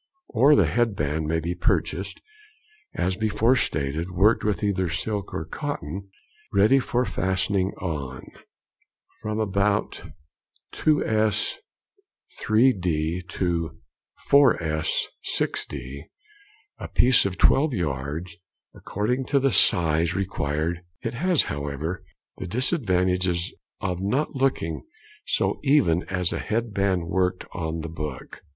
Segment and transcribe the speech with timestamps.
[0.29, 2.21] Or the head band may be purchased,
[2.95, 6.09] as before stated, worked with either silk or cotton
[6.51, 8.25] ready for fastening on,
[9.21, 10.01] from about
[10.73, 11.57] 2_s._
[12.41, 13.79] 3_d._ to
[14.27, 15.03] 4_s._
[15.39, 15.97] 6_d._
[16.79, 18.37] a piece of twelve yards,
[18.73, 22.03] according to the size required: it has, however,
[22.37, 24.81] the disadvantage of not looking
[25.27, 28.41] so even as a head band worked on the book.